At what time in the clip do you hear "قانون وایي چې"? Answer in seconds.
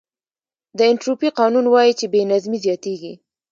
1.39-2.05